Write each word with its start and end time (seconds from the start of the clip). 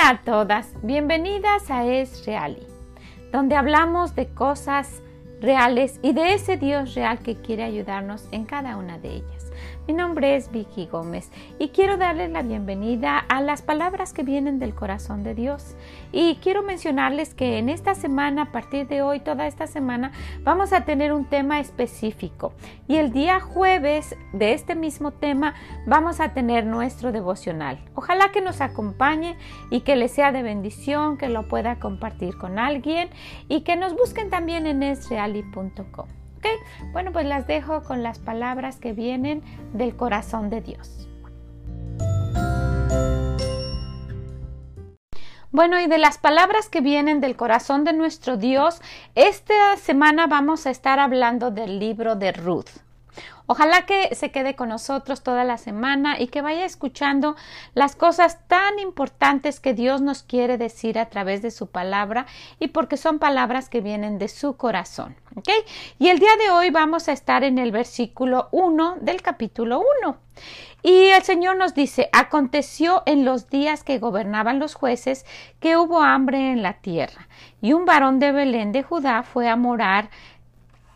Hola 0.00 0.10
a 0.12 0.22
todas, 0.22 0.72
bienvenidas 0.82 1.70
a 1.70 1.84
Es 1.84 2.24
Reali, 2.24 2.66
donde 3.32 3.54
hablamos 3.54 4.14
de 4.14 4.28
cosas 4.28 5.02
reales 5.42 6.00
y 6.02 6.14
de 6.14 6.32
ese 6.32 6.56
Dios 6.56 6.94
real 6.94 7.18
que 7.18 7.36
quiere 7.36 7.64
ayudarnos 7.64 8.26
en 8.32 8.46
cada 8.46 8.78
una 8.78 8.98
de 8.98 9.16
ellas. 9.16 9.39
Mi 9.86 9.94
nombre 9.94 10.36
es 10.36 10.52
Vicky 10.52 10.86
Gómez 10.86 11.30
y 11.58 11.70
quiero 11.70 11.96
darles 11.96 12.30
la 12.30 12.42
bienvenida 12.42 13.18
a 13.18 13.40
las 13.40 13.62
palabras 13.62 14.12
que 14.12 14.22
vienen 14.22 14.58
del 14.58 14.74
corazón 14.74 15.24
de 15.24 15.34
Dios. 15.34 15.74
Y 16.12 16.36
quiero 16.36 16.62
mencionarles 16.62 17.34
que 17.34 17.58
en 17.58 17.68
esta 17.68 17.94
semana, 17.94 18.42
a 18.42 18.52
partir 18.52 18.86
de 18.86 19.02
hoy, 19.02 19.20
toda 19.20 19.46
esta 19.46 19.66
semana, 19.66 20.12
vamos 20.42 20.72
a 20.72 20.84
tener 20.84 21.12
un 21.12 21.24
tema 21.24 21.58
específico. 21.58 22.52
Y 22.86 22.96
el 22.96 23.12
día 23.12 23.40
jueves 23.40 24.16
de 24.32 24.52
este 24.52 24.74
mismo 24.74 25.10
tema 25.10 25.54
vamos 25.86 26.20
a 26.20 26.34
tener 26.34 26.66
nuestro 26.66 27.10
devocional. 27.10 27.80
Ojalá 27.94 28.30
que 28.30 28.40
nos 28.40 28.60
acompañe 28.60 29.36
y 29.70 29.80
que 29.80 29.96
les 29.96 30.12
sea 30.12 30.30
de 30.30 30.42
bendición, 30.42 31.16
que 31.16 31.28
lo 31.28 31.48
pueda 31.48 31.80
compartir 31.80 32.36
con 32.38 32.58
alguien 32.58 33.08
y 33.48 33.62
que 33.62 33.76
nos 33.76 33.94
busquen 33.94 34.30
también 34.30 34.66
en 34.66 34.82
esreali.com. 34.82 36.19
Bueno, 36.92 37.12
pues 37.12 37.26
las 37.26 37.46
dejo 37.46 37.82
con 37.82 38.02
las 38.02 38.18
palabras 38.18 38.78
que 38.80 38.92
vienen 38.92 39.42
del 39.72 39.96
corazón 39.96 40.50
de 40.50 40.60
Dios. 40.60 41.08
Bueno, 45.52 45.80
y 45.80 45.88
de 45.88 45.98
las 45.98 46.18
palabras 46.18 46.68
que 46.68 46.80
vienen 46.80 47.20
del 47.20 47.36
corazón 47.36 47.84
de 47.84 47.92
nuestro 47.92 48.36
Dios, 48.36 48.80
esta 49.16 49.76
semana 49.76 50.28
vamos 50.28 50.66
a 50.66 50.70
estar 50.70 51.00
hablando 51.00 51.50
del 51.50 51.80
libro 51.80 52.14
de 52.14 52.30
Ruth. 52.30 52.70
Ojalá 53.46 53.86
que 53.86 54.14
se 54.14 54.30
quede 54.30 54.54
con 54.54 54.68
nosotros 54.68 55.22
toda 55.22 55.44
la 55.44 55.58
semana 55.58 56.20
y 56.20 56.28
que 56.28 56.42
vaya 56.42 56.64
escuchando 56.64 57.36
las 57.74 57.96
cosas 57.96 58.46
tan 58.46 58.78
importantes 58.78 59.58
que 59.60 59.74
Dios 59.74 60.00
nos 60.00 60.22
quiere 60.22 60.56
decir 60.56 60.98
a 60.98 61.08
través 61.08 61.42
de 61.42 61.50
su 61.50 61.66
palabra 61.66 62.26
y 62.58 62.68
porque 62.68 62.96
son 62.96 63.18
palabras 63.18 63.68
que 63.68 63.80
vienen 63.80 64.18
de 64.18 64.28
su 64.28 64.56
corazón. 64.56 65.16
Y 65.98 66.08
el 66.08 66.18
día 66.18 66.36
de 66.36 66.50
hoy 66.50 66.70
vamos 66.70 67.08
a 67.08 67.12
estar 67.12 67.44
en 67.44 67.58
el 67.58 67.72
versículo 67.72 68.48
1 68.52 68.98
del 69.00 69.22
capítulo 69.22 69.82
1. 70.04 70.16
Y 70.82 71.08
el 71.08 71.22
Señor 71.22 71.56
nos 71.56 71.74
dice, 71.74 72.08
aconteció 72.12 73.02
en 73.04 73.24
los 73.24 73.50
días 73.50 73.84
que 73.84 73.98
gobernaban 73.98 74.58
los 74.58 74.74
jueces 74.74 75.26
que 75.60 75.76
hubo 75.76 76.00
hambre 76.00 76.52
en 76.52 76.62
la 76.62 76.74
tierra, 76.74 77.28
y 77.60 77.74
un 77.74 77.84
varón 77.84 78.18
de 78.18 78.32
Belén 78.32 78.72
de 78.72 78.82
Judá 78.82 79.22
fue 79.22 79.48
a 79.48 79.56
morar 79.56 80.08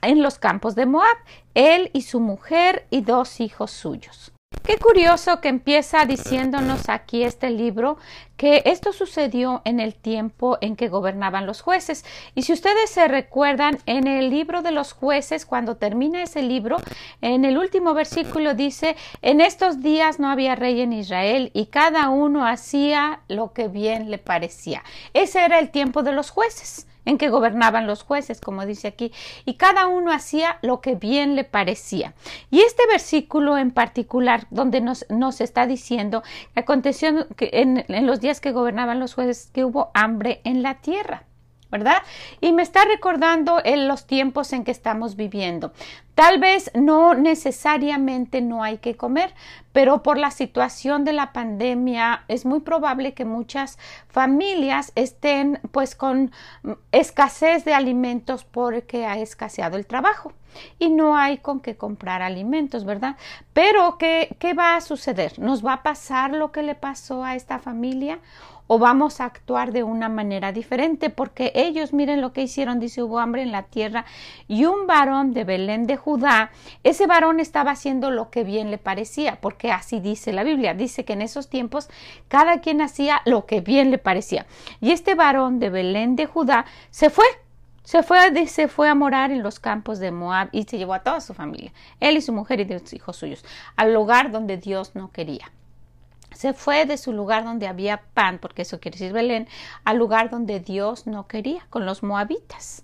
en 0.06 0.22
los 0.22 0.38
campos 0.38 0.74
de 0.74 0.86
Moab, 0.86 1.16
él 1.54 1.90
y 1.92 2.02
su 2.02 2.20
mujer 2.20 2.86
y 2.90 3.02
dos 3.02 3.40
hijos 3.40 3.70
suyos. 3.70 4.34
Qué 4.62 4.78
curioso 4.78 5.42
que 5.42 5.48
empieza 5.48 6.06
diciéndonos 6.06 6.88
aquí 6.88 7.22
este 7.22 7.50
libro 7.50 7.98
que 8.38 8.62
esto 8.64 8.94
sucedió 8.94 9.60
en 9.66 9.78
el 9.78 9.94
tiempo 9.94 10.56
en 10.62 10.74
que 10.74 10.88
gobernaban 10.88 11.44
los 11.44 11.60
jueces. 11.60 12.02
Y 12.34 12.42
si 12.42 12.54
ustedes 12.54 12.88
se 12.88 13.06
recuerdan, 13.06 13.78
en 13.84 14.06
el 14.06 14.30
libro 14.30 14.62
de 14.62 14.70
los 14.72 14.94
jueces, 14.94 15.44
cuando 15.44 15.76
termina 15.76 16.22
ese 16.22 16.42
libro, 16.42 16.78
en 17.20 17.44
el 17.44 17.58
último 17.58 17.92
versículo 17.92 18.54
dice, 18.54 18.96
en 19.20 19.42
estos 19.42 19.82
días 19.82 20.18
no 20.18 20.30
había 20.30 20.54
rey 20.54 20.80
en 20.80 20.94
Israel 20.94 21.50
y 21.52 21.66
cada 21.66 22.08
uno 22.08 22.46
hacía 22.46 23.20
lo 23.28 23.52
que 23.52 23.68
bien 23.68 24.10
le 24.10 24.16
parecía. 24.16 24.82
Ese 25.12 25.44
era 25.44 25.58
el 25.58 25.70
tiempo 25.70 26.02
de 26.02 26.12
los 26.12 26.30
jueces 26.30 26.86
en 27.04 27.18
que 27.18 27.28
gobernaban 27.28 27.86
los 27.86 28.02
jueces, 28.02 28.40
como 28.40 28.66
dice 28.66 28.88
aquí, 28.88 29.12
y 29.44 29.54
cada 29.54 29.86
uno 29.86 30.12
hacía 30.12 30.58
lo 30.62 30.80
que 30.80 30.94
bien 30.94 31.36
le 31.36 31.44
parecía. 31.44 32.14
Y 32.50 32.60
este 32.60 32.86
versículo 32.86 33.58
en 33.58 33.70
particular, 33.70 34.46
donde 34.50 34.80
nos, 34.80 35.06
nos 35.08 35.40
está 35.40 35.66
diciendo 35.66 36.22
que 36.54 36.60
aconteció 36.60 37.26
en, 37.38 37.84
en 37.88 38.06
los 38.06 38.20
días 38.20 38.40
que 38.40 38.52
gobernaban 38.52 39.00
los 39.00 39.14
jueces 39.14 39.50
que 39.52 39.64
hubo 39.64 39.90
hambre 39.94 40.40
en 40.44 40.62
la 40.62 40.80
tierra. 40.80 41.24
¿verdad? 41.70 42.04
Y 42.40 42.52
me 42.52 42.62
está 42.62 42.84
recordando 42.84 43.60
en 43.64 43.88
los 43.88 44.06
tiempos 44.06 44.52
en 44.52 44.62
que 44.62 44.70
estamos 44.70 45.16
viviendo. 45.16 45.72
Tal 46.14 46.38
vez 46.38 46.70
no 46.74 47.14
necesariamente 47.14 48.40
no 48.40 48.62
hay 48.62 48.78
que 48.78 48.96
comer, 48.96 49.34
pero 49.72 50.04
por 50.04 50.16
la 50.16 50.30
situación 50.30 51.04
de 51.04 51.12
la 51.12 51.32
pandemia 51.32 52.24
es 52.28 52.46
muy 52.46 52.60
probable 52.60 53.14
que 53.14 53.24
muchas 53.24 53.78
familias 54.08 54.92
estén 54.94 55.58
pues 55.72 55.96
con 55.96 56.30
escasez 56.92 57.64
de 57.64 57.74
alimentos 57.74 58.44
porque 58.44 59.06
ha 59.06 59.18
escaseado 59.18 59.76
el 59.76 59.86
trabajo 59.86 60.32
y 60.78 60.90
no 60.90 61.16
hay 61.16 61.38
con 61.38 61.58
qué 61.58 61.76
comprar 61.76 62.22
alimentos, 62.22 62.84
¿verdad? 62.84 63.16
Pero 63.52 63.98
¿qué, 63.98 64.36
qué 64.38 64.54
va 64.54 64.76
a 64.76 64.80
suceder? 64.80 65.40
¿Nos 65.40 65.66
va 65.66 65.72
a 65.72 65.82
pasar 65.82 66.32
lo 66.32 66.52
que 66.52 66.62
le 66.62 66.76
pasó 66.76 67.24
a 67.24 67.34
esta 67.34 67.58
familia? 67.58 68.20
o 68.66 68.78
vamos 68.78 69.20
a 69.20 69.26
actuar 69.26 69.72
de 69.72 69.82
una 69.82 70.08
manera 70.08 70.52
diferente, 70.52 71.10
porque 71.10 71.52
ellos, 71.54 71.92
miren 71.92 72.20
lo 72.20 72.32
que 72.32 72.42
hicieron, 72.42 72.80
dice, 72.80 73.02
hubo 73.02 73.18
hambre 73.18 73.42
en 73.42 73.52
la 73.52 73.64
tierra 73.64 74.04
y 74.48 74.64
un 74.64 74.86
varón 74.86 75.34
de 75.34 75.44
Belén 75.44 75.86
de 75.86 75.96
Judá, 76.04 76.50
ese 76.82 77.06
varón 77.06 77.40
estaba 77.40 77.70
haciendo 77.70 78.10
lo 78.10 78.28
que 78.28 78.44
bien 78.44 78.70
le 78.70 78.76
parecía, 78.76 79.38
porque 79.40 79.72
así 79.72 80.00
dice 80.00 80.34
la 80.34 80.44
Biblia, 80.44 80.74
dice 80.74 81.06
que 81.06 81.14
en 81.14 81.22
esos 81.22 81.48
tiempos 81.48 81.88
cada 82.28 82.60
quien 82.60 82.82
hacía 82.82 83.22
lo 83.24 83.46
que 83.46 83.62
bien 83.62 83.90
le 83.90 83.96
parecía. 83.96 84.44
Y 84.82 84.90
este 84.90 85.14
varón 85.14 85.60
de 85.60 85.70
Belén 85.70 86.14
de 86.14 86.26
Judá 86.26 86.66
se 86.90 87.08
fue 87.08 87.24
se 87.84 88.02
fue, 88.02 88.46
se 88.46 88.68
fue 88.68 88.88
a 88.90 88.94
morar 88.94 89.30
en 89.30 89.42
los 89.42 89.60
campos 89.60 89.98
de 89.98 90.10
Moab 90.10 90.48
y 90.52 90.64
se 90.64 90.76
llevó 90.76 90.92
a 90.92 91.02
toda 91.02 91.20
su 91.20 91.32
familia, 91.32 91.72
él 92.00 92.18
y 92.18 92.20
su 92.20 92.32
mujer 92.34 92.60
y 92.60 92.64
dos 92.64 92.92
hijos 92.92 93.16
suyos, 93.16 93.42
al 93.76 93.94
lugar 93.94 94.30
donde 94.30 94.58
Dios 94.58 94.94
no 94.94 95.10
quería 95.10 95.52
se 96.34 96.52
fue 96.52 96.84
de 96.84 96.98
su 96.98 97.12
lugar 97.12 97.44
donde 97.44 97.68
había 97.68 98.02
pan, 98.12 98.38
porque 98.40 98.62
eso 98.62 98.80
quiere 98.80 98.98
decir 98.98 99.12
Belén, 99.12 99.48
al 99.84 99.98
lugar 99.98 100.30
donde 100.30 100.60
Dios 100.60 101.06
no 101.06 101.28
quería, 101.28 101.66
con 101.70 101.86
los 101.86 102.02
moabitas. 102.02 102.83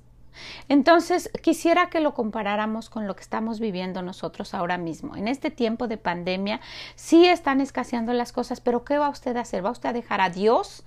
Entonces, 0.69 1.31
quisiera 1.43 1.91
que 1.91 2.01
lo 2.01 2.15
comparáramos 2.15 2.91
con 2.91 3.07
lo 3.07 3.15
que 3.17 3.23
estamos 3.23 3.61
viviendo 3.61 4.03
nosotros 4.03 4.55
ahora 4.55 4.79
mismo. 4.79 5.17
En 5.17 5.29
este 5.29 5.51
tiempo 5.51 5.89
de 5.89 5.97
pandemia, 5.97 6.61
sí 6.95 7.27
están 7.27 7.61
escaseando 7.61 8.13
las 8.13 8.33
cosas, 8.33 8.61
pero 8.61 8.85
¿qué 8.85 8.99
va 8.99 9.09
usted 9.09 9.37
a 9.37 9.41
hacer? 9.41 9.65
¿Va 9.65 9.71
usted 9.71 9.89
a 9.89 9.93
dejar 9.93 10.21
a 10.21 10.31
Dios? 10.31 10.85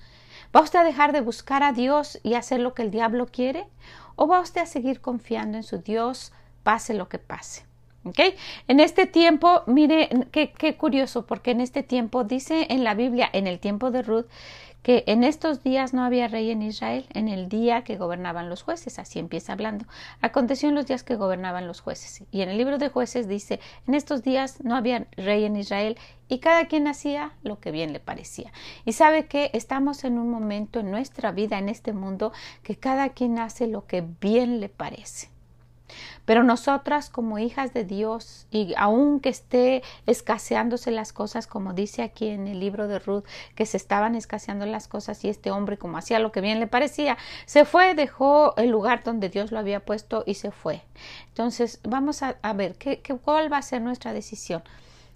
¿Va 0.55 0.61
usted 0.61 0.79
a 0.79 0.83
dejar 0.83 1.13
de 1.13 1.21
buscar 1.21 1.63
a 1.63 1.73
Dios 1.73 2.19
y 2.23 2.35
hacer 2.35 2.59
lo 2.59 2.73
que 2.73 2.83
el 2.83 2.91
diablo 2.91 3.25
quiere? 3.25 3.65
¿O 4.15 4.27
va 4.27 4.39
usted 4.39 4.61
a 4.61 4.65
seguir 4.65 5.01
confiando 5.01 5.57
en 5.57 5.63
su 5.63 5.79
Dios, 5.79 6.31
pase 6.63 6.93
lo 6.93 7.09
que 7.09 7.17
pase? 7.19 7.65
¿Okay? 8.05 8.35
En 8.67 8.79
este 8.79 9.07
tiempo, 9.07 9.63
mire 9.65 10.09
qué, 10.31 10.51
qué 10.51 10.75
curioso, 10.75 11.25
porque 11.25 11.51
en 11.51 11.61
este 11.61 11.83
tiempo 11.83 12.25
dice 12.25 12.67
en 12.69 12.83
la 12.83 12.95
Biblia, 12.95 13.29
en 13.31 13.47
el 13.47 13.59
tiempo 13.59 13.91
de 13.91 14.01
Ruth, 14.01 14.25
que 14.83 15.05
en 15.07 15.23
estos 15.23 15.63
días 15.63 15.93
no 15.93 16.03
había 16.03 16.27
rey 16.27 16.51
en 16.51 16.61
Israel, 16.61 17.05
en 17.13 17.29
el 17.29 17.47
día 17.47 17.83
que 17.83 17.97
gobernaban 17.97 18.49
los 18.49 18.63
jueces, 18.63 18.99
así 18.99 19.17
empieza 19.17 19.53
hablando. 19.53 19.85
Aconteció 20.21 20.69
en 20.69 20.75
los 20.75 20.85
días 20.85 21.03
que 21.03 21.15
gobernaban 21.15 21.67
los 21.67 21.79
jueces. 21.79 22.23
Y 22.31 22.41
en 22.41 22.49
el 22.49 22.57
libro 22.57 22.77
de 22.77 22.89
jueces 22.89 23.27
dice, 23.27 23.59
en 23.87 23.95
estos 23.95 24.23
días 24.23 24.63
no 24.63 24.75
había 24.75 25.07
rey 25.15 25.45
en 25.45 25.55
Israel 25.55 25.97
y 26.27 26.39
cada 26.39 26.65
quien 26.65 26.87
hacía 26.87 27.31
lo 27.43 27.59
que 27.59 27.71
bien 27.71 27.93
le 27.93 27.99
parecía. 27.99 28.51
Y 28.85 28.91
sabe 28.91 29.25
que 29.25 29.49
estamos 29.53 30.03
en 30.03 30.19
un 30.19 30.29
momento 30.29 30.81
en 30.81 30.91
nuestra 30.91 31.31
vida, 31.31 31.57
en 31.57 31.69
este 31.69 31.93
mundo, 31.93 32.33
que 32.61 32.75
cada 32.75 33.09
quien 33.09 33.39
hace 33.39 33.67
lo 33.67 33.87
que 33.87 34.03
bien 34.19 34.59
le 34.59 34.67
parece. 34.67 35.32
Pero 36.25 36.43
nosotras 36.43 37.09
como 37.09 37.39
hijas 37.39 37.73
de 37.73 37.83
Dios, 37.83 38.47
y 38.49 38.73
aunque 38.77 39.29
esté 39.29 39.83
escaseándose 40.05 40.91
las 40.91 41.13
cosas, 41.13 41.47
como 41.47 41.73
dice 41.73 42.01
aquí 42.01 42.29
en 42.29 42.47
el 42.47 42.59
libro 42.59 42.87
de 42.87 42.99
Ruth, 42.99 43.25
que 43.55 43.65
se 43.65 43.77
estaban 43.77 44.15
escaseando 44.15 44.65
las 44.65 44.87
cosas 44.87 45.23
y 45.25 45.29
este 45.29 45.51
hombre, 45.51 45.77
como 45.77 45.97
hacía 45.97 46.19
lo 46.19 46.31
que 46.31 46.41
bien 46.41 46.59
le 46.59 46.67
parecía, 46.67 47.17
se 47.45 47.65
fue, 47.65 47.93
dejó 47.93 48.55
el 48.57 48.69
lugar 48.69 49.03
donde 49.03 49.29
Dios 49.29 49.51
lo 49.51 49.59
había 49.59 49.81
puesto 49.81 50.23
y 50.25 50.35
se 50.35 50.51
fue. 50.51 50.81
Entonces, 51.27 51.79
vamos 51.83 52.23
a, 52.23 52.53
ver 52.53 52.75
¿qué, 52.75 53.01
qué, 53.01 53.15
cuál 53.15 53.51
va 53.51 53.57
a 53.57 53.61
ser 53.61 53.81
nuestra 53.81 54.13
decisión 54.13 54.63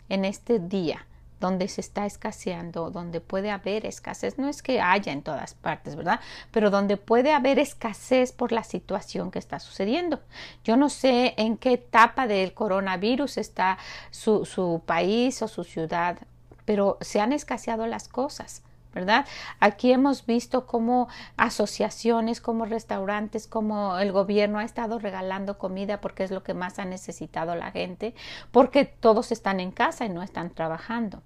en 0.10 0.26
este 0.26 0.60
día 0.60 1.07
donde 1.40 1.68
se 1.68 1.82
está 1.82 2.06
escaseando, 2.06 2.90
donde 2.90 3.22
puede 3.22 3.52
haber 3.52 3.86
escasez, 3.86 4.38
no 4.38 4.50
es 4.50 4.62
que 4.62 4.82
haya 4.82 5.12
en 5.12 5.22
todas 5.22 5.54
partes, 5.54 5.96
¿verdad? 5.96 6.20
Pero 6.52 6.70
donde 6.70 6.98
puede 6.98 7.34
haber 7.34 7.60
escasez 7.60 8.32
por 8.32 8.52
la 8.52 8.64
situación 8.64 9.32
que 9.32 9.40
está 9.40 9.60
sucediendo. 9.60 10.20
Yo 10.64 10.78
no 10.78 10.90
sé 10.90 11.34
en 11.38 11.58
qué 11.58 11.74
etapa 11.74 12.28
del 12.28 12.54
coronavirus 12.54 13.38
está 13.38 13.78
su, 14.12 14.46
su 14.46 14.82
país 14.86 15.42
o 15.42 15.48
su 15.48 15.64
ciudad, 15.64 16.18
pero 16.66 16.98
se 17.02 17.22
han 17.22 17.34
escaseado 17.34 17.88
las 17.88 18.08
cosas. 18.08 18.64
¿Verdad? 18.94 19.26
Aquí 19.60 19.92
hemos 19.92 20.26
visto 20.26 20.66
cómo 20.66 21.08
asociaciones, 21.36 22.42
como 22.42 22.66
restaurantes, 22.66 23.48
como 23.48 23.98
el 24.00 24.12
gobierno 24.12 24.60
ha 24.60 24.64
estado 24.64 25.00
regalando 25.00 25.58
comida 25.58 26.02
porque 26.02 26.24
es 26.24 26.32
lo 26.32 26.44
que 26.44 26.54
más 26.54 26.80
ha 26.80 26.86
necesitado 26.86 27.56
la 27.56 27.72
gente, 27.72 28.16
porque 28.52 28.86
todos 28.86 29.32
están 29.32 29.60
en 29.60 29.72
casa 29.72 30.06
y 30.06 30.10
no 30.10 30.24
están 30.24 30.50
trabajando. 30.50 31.22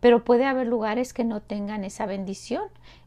Pero 0.00 0.24
puede 0.24 0.44
haber 0.44 0.66
lugares 0.66 1.14
que 1.14 1.24
no 1.24 1.40
tengan 1.40 1.84
esa 1.84 2.04
bendición. 2.06 2.64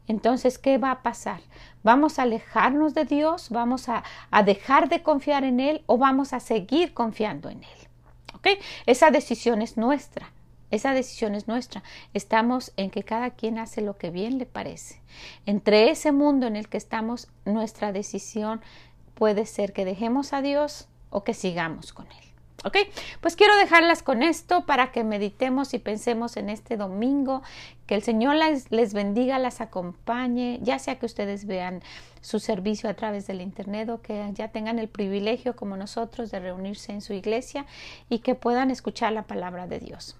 Entonces, 0.08 0.58
¿qué 0.58 0.78
va 0.78 0.90
a 0.90 1.02
pasar? 1.02 1.40
¿Vamos 1.82 2.18
a 2.18 2.22
alejarnos 2.22 2.94
de 2.94 3.04
Dios? 3.04 3.50
¿Vamos 3.50 3.88
a, 3.88 4.02
dejar 4.44 4.88
de 4.88 5.02
confiar 5.02 5.44
en 5.44 5.60
Él 5.60 5.82
o 5.86 5.98
vamos 5.98 6.32
a 6.32 6.40
seguir 6.40 6.94
confiando 6.94 7.50
en 7.50 7.62
Él? 7.62 7.88
¿Ok? 8.34 8.48
Esa 8.86 9.10
decisión 9.10 9.62
es 9.62 9.76
nuestra 9.76 10.32
Esa 10.70 10.92
decisión 10.92 11.34
es 11.34 11.48
nuestra. 11.48 11.82
Estamos 12.14 12.72
en 12.76 12.90
que 12.90 13.02
cada 13.02 13.30
quien 13.30 13.58
hace 13.58 13.80
lo 13.80 13.96
que 13.96 14.10
bien 14.10 14.38
le 14.38 14.46
parece. 14.46 15.00
Entre 15.46 15.90
ese 15.90 16.12
mundo 16.12 16.46
en 16.46 16.56
el 16.56 16.68
que 16.68 16.76
estamos, 16.76 17.28
nuestra 17.44 17.92
decisión 17.92 18.60
puede 19.14 19.46
ser 19.46 19.72
que 19.72 19.84
dejemos 19.84 20.32
a 20.32 20.42
Dios 20.42 20.88
o 21.10 21.24
que 21.24 21.34
sigamos 21.34 21.92
con 21.92 22.06
Él. 22.06 22.28
¿Ok? 22.64 22.76
Pues 23.20 23.36
quiero 23.36 23.56
dejarlas 23.56 24.02
con 24.02 24.22
esto 24.22 24.66
para 24.66 24.90
que 24.90 25.04
meditemos 25.04 25.74
y 25.74 25.78
pensemos 25.78 26.36
en 26.36 26.50
este 26.50 26.76
domingo, 26.76 27.42
que 27.88 27.94
el 27.94 28.02
Señor 28.02 28.36
les, 28.36 28.70
les, 28.70 28.92
bendiga, 28.92 29.38
las 29.38 29.62
acompañe, 29.62 30.60
ya 30.62 30.78
sea 30.78 30.98
que 30.98 31.06
ustedes 31.06 31.46
vean 31.46 31.80
su 32.20 32.38
servicio 32.38 32.90
a 32.90 32.94
través 32.94 33.26
del 33.26 33.40
Internet 33.40 33.88
o 33.88 34.02
que 34.02 34.30
ya 34.34 34.48
tengan 34.48 34.78
el 34.78 34.88
privilegio 34.88 35.56
como 35.56 35.76
nosotros 35.76 36.30
de 36.30 36.40
reunirse 36.40 36.92
en 36.92 37.00
su 37.00 37.14
iglesia 37.14 37.64
y 38.10 38.18
que 38.18 38.34
puedan 38.34 38.70
escuchar 38.70 39.12
la 39.12 39.22
palabra 39.22 39.66
de 39.66 39.78
Dios. 39.80 40.16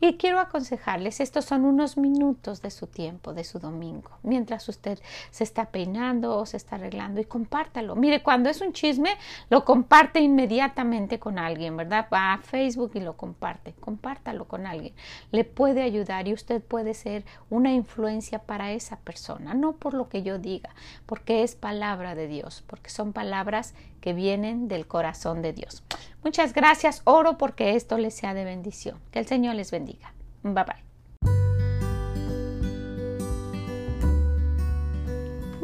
Y 0.00 0.14
quiero 0.14 0.38
aconsejarles, 0.38 1.20
estos 1.20 1.44
son 1.44 1.64
unos 1.64 1.96
minutos 1.96 2.62
de 2.62 2.70
su 2.70 2.86
tiempo, 2.86 3.34
de 3.34 3.44
su 3.44 3.58
domingo, 3.58 4.10
mientras 4.22 4.68
usted 4.68 4.98
se 5.30 5.44
está 5.44 5.66
peinando 5.66 6.36
o 6.36 6.46
se 6.46 6.56
está 6.56 6.76
arreglando 6.76 7.20
y 7.20 7.24
compártalo. 7.24 7.96
Mire, 7.96 8.22
cuando 8.22 8.50
es 8.50 8.60
un 8.60 8.72
chisme, 8.72 9.10
lo 9.50 9.64
comparte 9.64 10.20
inmediatamente 10.20 11.18
con 11.18 11.38
alguien, 11.38 11.76
¿verdad? 11.76 12.06
Va 12.12 12.34
a 12.34 12.38
Facebook 12.38 12.92
y 12.94 13.00
lo 13.00 13.16
comparte, 13.16 13.74
compártalo 13.80 14.46
con 14.46 14.66
alguien. 14.66 14.94
Le 15.32 15.44
puede 15.44 15.82
ayudar 15.82 16.28
y 16.28 16.34
usted 16.34 16.62
puede 16.82 16.94
ser 16.94 17.24
una 17.48 17.72
influencia 17.72 18.40
para 18.40 18.72
esa 18.72 18.96
persona, 18.96 19.54
no 19.54 19.74
por 19.76 19.94
lo 19.94 20.08
que 20.08 20.24
yo 20.24 20.38
diga, 20.40 20.70
porque 21.06 21.44
es 21.44 21.54
palabra 21.54 22.16
de 22.16 22.26
Dios, 22.26 22.64
porque 22.66 22.90
son 22.90 23.12
palabras 23.12 23.74
que 24.00 24.12
vienen 24.12 24.66
del 24.66 24.88
corazón 24.88 25.42
de 25.42 25.52
Dios. 25.52 25.84
Muchas 26.24 26.52
gracias, 26.52 27.02
oro 27.04 27.38
porque 27.38 27.76
esto 27.76 27.98
les 27.98 28.14
sea 28.14 28.34
de 28.34 28.44
bendición. 28.44 28.98
Que 29.12 29.20
el 29.20 29.26
Señor 29.26 29.54
les 29.54 29.70
bendiga. 29.70 30.12
Bye 30.42 30.64
bye. 30.64 30.91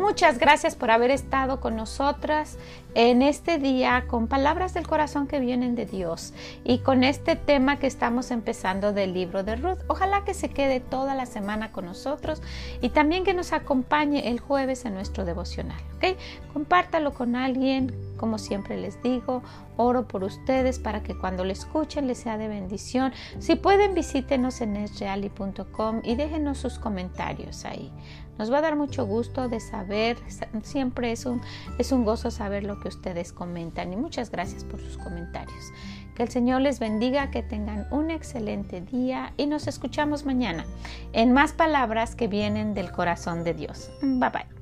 Muchas 0.08 0.38
gracias 0.38 0.74
por 0.74 0.90
haber 0.90 1.10
estado 1.10 1.60
con 1.60 1.76
nosotras 1.76 2.56
en 2.94 3.20
este 3.20 3.58
día 3.58 4.06
con 4.08 4.26
palabras 4.26 4.72
del 4.72 4.86
corazón 4.86 5.26
que 5.26 5.38
vienen 5.38 5.74
de 5.74 5.84
Dios 5.84 6.32
y 6.64 6.78
con 6.78 7.04
este 7.04 7.36
tema 7.36 7.78
que 7.78 7.86
estamos 7.86 8.30
empezando 8.30 8.94
del 8.94 9.12
libro 9.12 9.42
de 9.42 9.56
Ruth. 9.56 9.80
Ojalá 9.86 10.24
que 10.24 10.32
se 10.32 10.48
quede 10.48 10.80
toda 10.80 11.14
la 11.14 11.26
semana 11.26 11.72
con 11.72 11.84
nosotros 11.84 12.40
y 12.80 12.88
también 12.88 13.22
que 13.22 13.34
nos 13.34 13.52
acompañe 13.52 14.30
el 14.30 14.40
jueves 14.40 14.86
en 14.86 14.94
nuestro 14.94 15.26
devocional. 15.26 15.78
¿ok? 15.96 16.16
Compártalo 16.54 17.12
con 17.12 17.36
alguien, 17.36 17.92
como 18.18 18.36
siempre 18.36 18.76
les 18.76 19.02
digo, 19.02 19.42
oro 19.78 20.06
por 20.06 20.24
ustedes 20.24 20.78
para 20.78 21.02
que 21.02 21.16
cuando 21.16 21.44
lo 21.44 21.52
escuchen 21.52 22.06
les 22.06 22.18
sea 22.18 22.36
de 22.36 22.48
bendición. 22.48 23.12
Si 23.38 23.56
pueden, 23.56 23.94
visítenos 23.94 24.60
en 24.60 24.76
esreali.com 24.76 26.02
y 26.04 26.16
déjenos 26.16 26.58
sus 26.58 26.78
comentarios 26.78 27.64
ahí. 27.64 27.90
Nos 28.38 28.52
va 28.52 28.58
a 28.58 28.62
dar 28.62 28.76
mucho 28.76 29.04
gusto 29.04 29.48
de 29.48 29.58
saber, 29.58 30.16
siempre 30.62 31.12
es 31.12 31.26
un, 31.26 31.40
es 31.78 31.90
un 31.90 32.04
gozo 32.04 32.30
saber 32.30 32.64
lo 32.64 32.78
que 32.78 32.88
ustedes 32.88 33.32
comentan 33.32 33.92
y 33.92 33.96
muchas 33.96 34.30
gracias 34.30 34.64
por 34.64 34.80
sus 34.80 34.96
comentarios. 34.96 35.72
Que 36.14 36.22
el 36.24 36.28
Señor 36.28 36.62
les 36.62 36.80
bendiga, 36.80 37.30
que 37.30 37.42
tengan 37.42 37.86
un 37.90 38.10
excelente 38.10 38.80
día 38.80 39.32
y 39.36 39.46
nos 39.46 39.66
escuchamos 39.66 40.24
mañana 40.24 40.66
en 41.12 41.32
más 41.32 41.52
palabras 41.52 42.14
que 42.14 42.28
vienen 42.28 42.74
del 42.74 42.92
corazón 42.92 43.44
de 43.44 43.54
Dios. 43.54 43.90
Bye 44.02 44.30
bye. 44.30 44.57